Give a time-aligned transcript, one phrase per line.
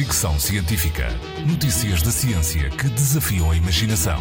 [0.00, 1.08] Fricção Científica.
[1.46, 4.18] Notícias da ciência que desafiam a imaginação.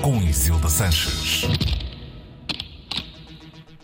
[0.00, 1.42] Com Isilda Sanches.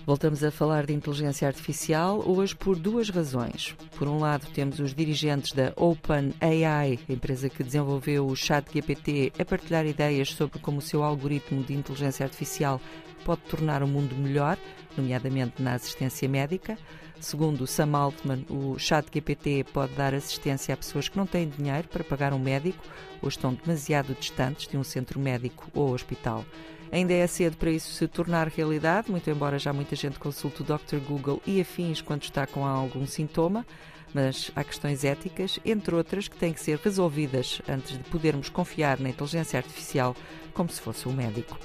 [0.06, 3.74] Voltamos a falar de inteligência artificial hoje por duas razões.
[3.98, 9.84] Por um lado, temos os dirigentes da OpenAI, empresa que desenvolveu o ChatGPT, a partilhar
[9.86, 12.80] ideias sobre como o seu algoritmo de inteligência artificial
[13.24, 14.56] pode tornar o mundo melhor,
[14.96, 16.78] nomeadamente na assistência médica.
[17.20, 22.04] Segundo Sam Altman, o ChatGPT pode dar assistência a pessoas que não têm dinheiro para
[22.04, 22.84] pagar um médico
[23.22, 26.44] ou estão demasiado distantes de um centro médico ou hospital.
[26.92, 30.64] Ainda é cedo para isso se tornar realidade, muito embora já muita gente consulte o
[30.64, 30.98] Dr.
[31.04, 33.66] Google e afins quando está com algum sintoma,
[34.12, 39.00] mas há questões éticas, entre outras, que têm que ser resolvidas antes de podermos confiar
[39.00, 40.14] na inteligência artificial
[40.52, 41.58] como se fosse um médico.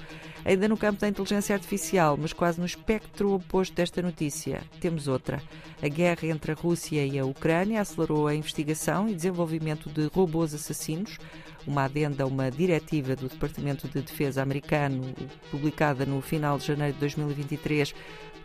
[0.46, 5.42] Ainda no campo da inteligência artificial, mas quase no espectro oposto desta notícia, temos outra.
[5.82, 10.54] A guerra entre a Rússia e a Ucrânia acelerou a investigação e desenvolvimento de robôs
[10.54, 11.18] assassinos,
[11.68, 15.14] uma adenda a uma diretiva do Departamento de Defesa americano,
[15.52, 17.94] publicada no final de janeiro de 2023,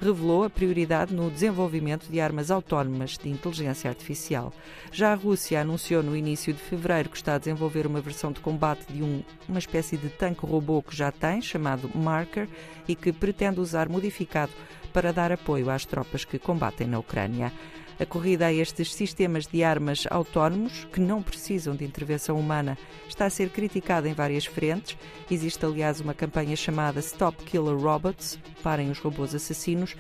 [0.01, 4.53] revelou a prioridade no desenvolvimento de armas autónomas de inteligência artificial.
[4.93, 8.41] Já a Rússia anunciou no início de fevereiro que está a desenvolver uma versão de
[8.41, 12.49] combate de um, uma espécie de tanque robô que já tem, chamado Marker,
[12.87, 14.53] e que pretende usar modificado
[14.93, 17.53] para dar apoio às tropas que combatem na Ucrânia.
[17.99, 22.77] A corrida a estes sistemas de armas autónomos, que não precisam de intervenção humana,
[23.09, 24.97] está a ser criticada em várias frentes.
[25.31, 29.95] Existe, aliás, uma campanha chamada Stop Killer Robots Parem os Robôs Assassinos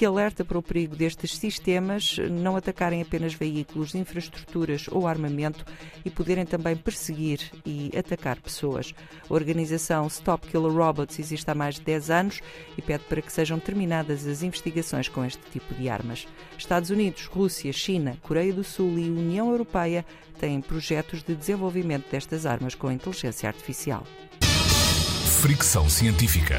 [0.00, 5.62] que alerta para o perigo destes sistemas não atacarem apenas veículos, infraestruturas ou armamento
[6.02, 8.94] e poderem também perseguir e atacar pessoas.
[9.28, 12.40] A organização Stop Killer Robots existe há mais de 10 anos
[12.78, 16.26] e pede para que sejam terminadas as investigações com este tipo de armas.
[16.56, 20.06] Estados Unidos, Rússia, China, Coreia do Sul e União Europeia
[20.38, 24.06] têm projetos de desenvolvimento destas armas com inteligência artificial.
[25.42, 26.56] Fricção científica.